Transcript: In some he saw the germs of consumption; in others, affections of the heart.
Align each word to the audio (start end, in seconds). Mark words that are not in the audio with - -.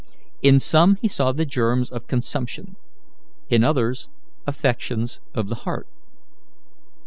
In 0.41 0.59
some 0.59 0.95
he 0.95 1.07
saw 1.07 1.31
the 1.31 1.45
germs 1.45 1.91
of 1.91 2.07
consumption; 2.07 2.75
in 3.49 3.63
others, 3.63 4.09
affections 4.47 5.19
of 5.35 5.47
the 5.49 5.55
heart. 5.61 5.87